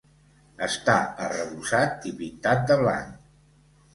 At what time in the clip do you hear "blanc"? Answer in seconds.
2.83-3.31